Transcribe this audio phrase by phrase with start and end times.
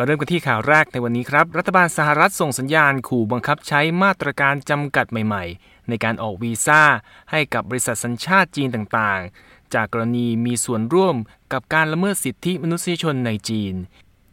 [0.00, 6.82] มาเริ่มกันที่ข่าวแรกในวันนี้ครับ รัฐบาลสหรัฐส่งสัญญาณขู่บังคับใช้มาตรการจำกัดใหม่ๆ ในการออกวีซ่า
[7.30, 11.16] ให้กับบริษัทสัญชาติจีนต่างๆ จากกรณีมีส่วนร่วม
[11.52, 13.74] กับการละเมิดสิทธิมนุษยชนในจีน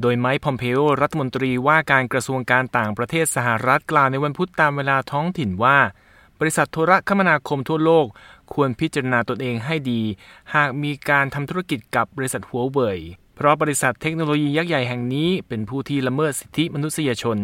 [0.00, 5.78] โดยไมค์พอมเพโอรัฐมนตรีว่าการกระทรวงการต่างประเทศสหรัฐกล่าวในวันพุธตามเวลาท้องถิ่นว่า
[6.40, 8.06] บริษัทโทรคมนาคมทั่วโลก
[8.52, 10.02] ควรพิจารณาตนเองให้ดี
[10.54, 13.00] หากมีการทำธุรกิจกับบริษัทหัวเว่ย
[13.40, 17.38] เพราะบริษัทเทคโนโลยียักษ์ใหญ่แห่งนี้เป็นผู้ที่ละเมิดสิทธิมนุษยชน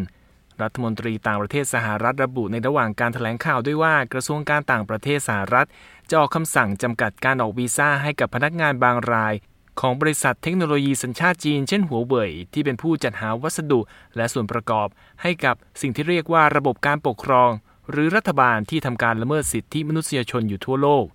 [0.62, 5.66] รัฐมนตรีต่างประเทศสหรัฐระบุในระหว่างการถแถลงข่าวด้วยว่ากระทรวงการต่างประเทศสหรัฐ
[6.10, 9.34] จะออกคำสั่งจำกัดการออกวีซ่าให้กับพนักงานบางราย
[9.80, 13.80] ของบริษัทเทคโนโลยีสัญชาติจีน เช่นหัวเว่ยที่เป็นผู้จัดหาวัสดุ
[14.16, 14.88] และส่วนประกอบ
[15.22, 17.50] ให้กับสิ่งที่เรียกว่าระบบการปกครอง
[17.90, 21.06] หรือรัฐบาลที่ทำการละเมิดสิทธิมนุษยชนอยู่ทั่วโลก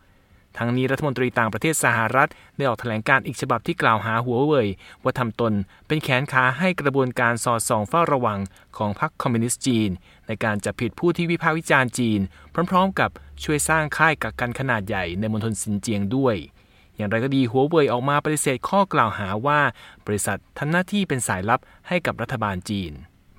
[0.57, 4.67] ทั้งนี้รัฐมนตรีต่างประเทศสหรัฐได้ออกแถลงการอีกฉบับที่กล่าวหาหัวเว่ย
[5.03, 5.53] ว่าทำตน
[5.87, 8.39] เป็นแขนขาให้กระบวนการสอดส่องเฝ้าระวัง
[8.77, 9.89] ของพรรคคอมมิวนิสต์จีน
[10.27, 12.19] ในการจับผิดผู้ที่วิพากษ์วิจารณ์จีน
[12.71, 13.09] พร้อมๆ กับ
[13.43, 16.35] ช่วยสร้างค่ายกักกันขนาดใหญ่ในมณฑลซินเจียงด้วย
[16.95, 19.59] อย่างไรก็ดีหัวเว่ยออกมาปฏิเสธข้อกล่าวหาว่า
[20.05, 22.91] บริษัททำหน้าที่เป็นสายลับให้กับรัฐบาลจีน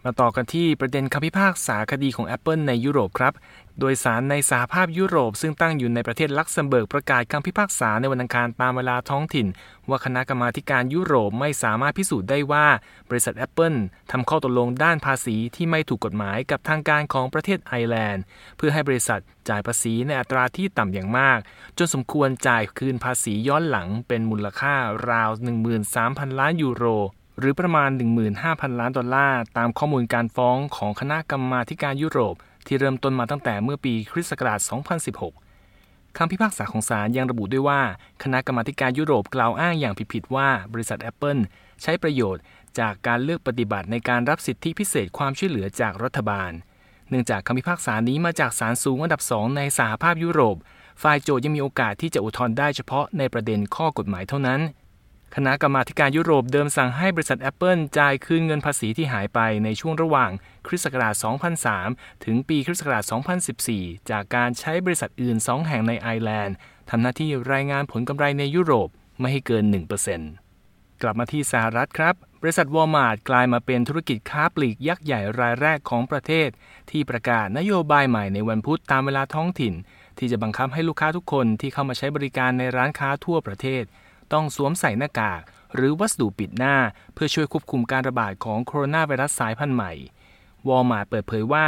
[0.05, 3.33] มาต่อกันที่ประเด็นคำพิพากษาคดีของ Apple ในยุโรปครับ
[3.81, 9.47] โดยศาลในสหภาพยุโรป ซึ่งตั้งอยู่ในประเทศลักเซมเบิร์กประกาศคำพิพากษาในวันอังคารตามเวลาท้องถิ่น
[9.89, 12.67] ว่าคณะกรรมการยุโรปไม่สามารถพิสูจน์ได้ว่า
[13.09, 13.79] บริษัท Apple
[14.11, 18.25] ทำข้อตกลงด้านภาษีที่ไม่ถูกกฎหมายกับทางการของประเทศไอร์แลนด์
[18.57, 21.39] เพื่อให้บริษัทจ่ายภาษีในอัตราที่ต่ำอย่างมาก
[21.79, 24.75] จนสมควรจ่ายคืนภาษีย้อนหลังเป็นมูลค่า
[25.11, 25.31] ราว
[25.85, 26.87] 13,000 ล้านยูโร
[27.39, 27.91] หรือประมาณ
[28.35, 32.35] 15,000 ล้านดอลลาร์ ตามข้อมูลการฟ้องของคณะกรรมการยุโรป
[32.67, 34.61] ที่เริ่มต้นมาตั้งแต่เมื่อปีคริสต์ศักราช
[35.39, 37.81] 2016 คำพิพากษาของศาลยังระบุด้วยว่า
[38.23, 41.41] คณะกรรมาการยุโรปกล่าวอ้างอย่างผิดๆว่า บริษัท Apple
[41.83, 42.43] ใช้ประโยชน์
[42.79, 46.51] จากการเลือกปฏิบัติในการรับสิทธิพิเศษความช่วยเหลือจากรัฐบาล
[47.09, 50.57] เนื่องจากคำพิพากษานี้มาจากศาลสูงอันดับสองในสหภาพยุโรป
[51.03, 54.61] ฝ่ายโจทยังมีโอกาสที่จะอุทธรณ์ได้เฉพาะในประเด็นข้อกฎหมายเท่านั้น
[55.37, 60.31] คณะกรรมาการยุโรปเดิมสั่งให้บริษัท Apple จ่ายคืนเงินภาษีที่หายไปในช่วงระหว่าง
[60.67, 61.15] คริสต์ศักราช
[61.71, 63.05] 2003 ถึงปีคริสต์ศักราช
[63.59, 66.57] 2014 จากการใช้บริษัทอื่น 2 แห่งในไอร์แลนด์
[66.91, 68.89] ทำหน้าที่รายงานผลกำไรในยุโรป
[69.21, 69.65] ไม่ให้เกิน
[70.33, 76.49] 1%กลับมาที่สหรัฐครับ บริษัทวอลมาร์ทกลายมาเป็นธุรกิจค้าปลีกยักษ์ใหญ่รายแรกของประเทศ
[76.91, 79.75] ที่ประกาศนโยบายใหม่ในวันพุธตามเวลาท้องถิ่น
[80.19, 83.85] ที่จะบังคับให้ลูกค้าทุกคนที่เข้ามาใช้บริการในร้านค้าทั่วประเทศ
[84.33, 85.43] ต้องสวมใส่หน้ากาก
[85.75, 86.77] หรือวัสดุปิดหน้า
[87.15, 89.93] เพื่อช่วยควบคุมการระบาดของโคโรนาไวรัสสายพันธุ์ใหม่
[90.69, 91.67] วอลมาร์เปิดเผยว่า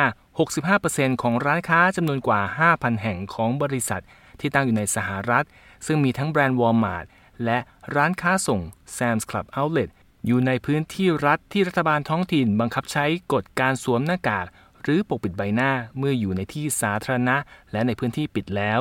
[0.60, 2.40] 65%ของร้านค้าจำนวนกว่า
[2.72, 4.02] 5,000 แห่งของบริษัท
[4.40, 5.44] ที่ตั้งอยู่ในสหรัฐ
[5.86, 7.08] ซึ่งมีทั้งแบรนด์วอลมาร์
[7.44, 7.58] และ
[7.96, 8.60] ร้านค้าส่ง
[8.96, 9.90] Sam's Club Outlet
[10.26, 14.46] อยู่ในพื้นที่รัฐที่รัฐบาลท้องถิ่นบังคับใช้กฎการสวมหน้ากาก
[14.82, 17.36] หรือปกปิดใบหน้าเมื่ออยู่ในที่สาธารณะ
[17.72, 18.80] และในพื้นที่ปิดแล้ว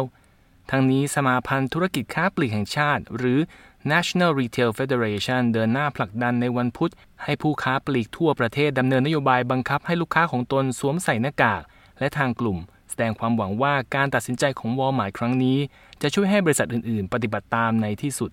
[0.72, 3.40] ทั้งนี้สมาพันธ์ธุรกิจค้าปลีกแห่งชาติ หรือ
[3.92, 6.92] National Retail Federation เดินหน้าผลักดันในวันพุธ
[7.24, 11.62] ให้ผู้ค้าปลีกทั่วประเทศดำเนินนโยบายบังคับให้ลูกค้าของตนสวมใส่หน้ากาก
[12.00, 12.58] และทางกลุ่ม
[12.90, 15.58] แสดงความหวังว่าการตัดสินใจของวอลมาร์ทครั้งนี้
[16.02, 18.32] จะช่วยให้บริษัทอื่น ๆ ปฏิบัติตามในที่สุด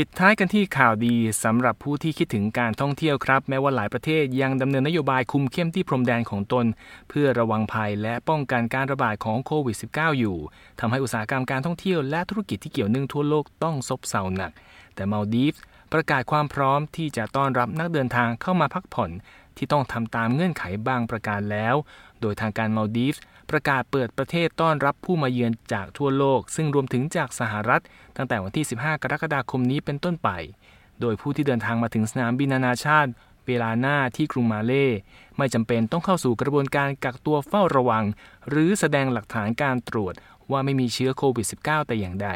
[0.00, 1.14] ปิดท้ายกันที่ข่าวดี
[1.44, 6.66] สำหรับผู้ที่คิดถึงการท่องเที่ยวครับ แม้ว่าหลายประเทศยังดำเนินนโยบายคุมเข้มที่พรมแดนของตน
[7.08, 10.36] เพื่อระวังภัยและป้องกันการระบาดของโควิด -19 อยู่
[10.80, 14.52] ทำให้อุตสาหกรรมการท่องเที่ยวและธุรกิจที่เกี่ยวเนื่องทั่วโลกต้องซบเซาหนัก
[14.94, 15.54] แต่มาลดีฟ
[15.92, 19.10] ประกาศความพร้อมที่จะต้อนรับนักเดินทางเข้ามาพักผ่อน
[19.56, 21.74] ที่ต้องทำตามเงื่อนไขบางประการแล้ว
[22.20, 23.16] โดยทางการมาลดีฟ
[23.50, 27.82] ประกาศเปิดประเทศต้อนรับผู้มาเยือนจากทั่วโลก ซึ่งรวมถึงจากสหรัฐ
[28.16, 30.28] ตั้งแต่วันที่ 15 กรกฎาคมนี้เป็นต้นไป
[31.00, 33.10] โดยผู้ที่เดินทางมาถึงสนามบินนานาชาติ
[33.46, 34.86] เวลาหน้าที่กรุงมาเล่
[35.36, 38.04] ไม่จำเป็นต้องเข้าสู่กระบวนการกักตัวเฝ้าระวัง
[38.48, 40.14] หรือแสดงหลักฐานการตรวจ
[40.50, 42.28] ว่าไม่มีเชื้อโควิด -19 แต่อย่างใด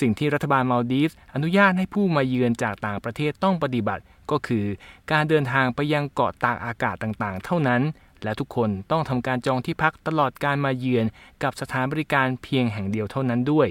[0.00, 4.64] สิ่งที่รัฐบาลมาลดีฟอนุญาตให้ผู้มาเยือนจากต่างประเทศต้องปฏิบัติ ก็คือ
[5.12, 7.82] การเดินทางไปยังเกาะตากอากาศต่างๆ เท่านั้น
[8.22, 11.06] และทุกคนต้องทำการจองที่พักตลอดการมาเยือน
[11.42, 13.68] กับสถานบริการเพียงแห่งเดียวเท่านั้นด้วย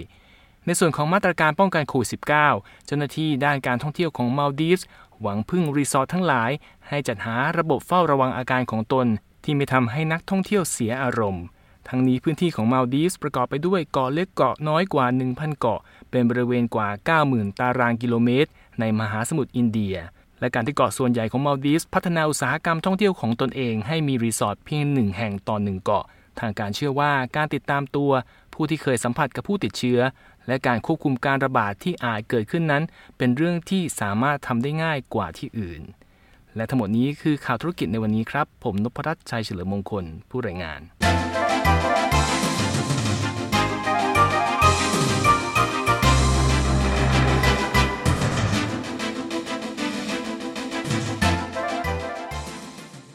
[0.66, 4.88] ในส่วนของมาตรการป้องกันโควิด -19 เจ้าหน้าที่ด้านการท่องเที่ยวของมาลดีฟส์
[5.22, 6.52] หวังพึ่งรีสอร์ททั้งหลาย
[6.88, 9.08] ให้จัดหาระบบเฝ้าระวังอาการของตน
[9.44, 11.44] ที่ไม่ทำให้นักท่องเที่ยวเสียอารมณ์
[11.89, 15.80] ทั้งนี้พื้นที่ของมาลดีฟส์ประกอบไปด้วยเกาะเล็กเกาะน้อยกว่า 1,000 เกาะ
[16.12, 16.88] เป็นบริเวณกว่า
[17.24, 18.50] 90,000 ตารางกิโลเมตร
[18.80, 19.95] ในมหาสมุทรอินเดีย
[20.39, 26.06] และการที่เกาะส่วนใหญ่ของมาลดีฟส์พัฒนาอุตสาหกรรมท่องเที่ยวของตนเองให้มีรีสอร์ทเพียงหนึ่งแห่งต่อหนึ่งเกาะ
[26.39, 28.12] ทางการเชื่อว่าการติดตามตัว
[28.54, 30.00] ผู้ที่เคยสัมผัสกับผู้ติดเชื้อ
[30.48, 32.84] และการควบคุมการระบาดที่อาจเกิดขึ้นนั้น
[33.18, 35.81] เป็นเรื่องที่สามารถทำได้ง่ายกว่าที่อื่น
[36.56, 40.81] และทั้งหมดนี้คือข่าวธุรกิจในวันนี้ครับ ผมนพรัตน์ชัยเฉลิมมงคล ผู้รายงาน
[41.68, 41.97] Thank you.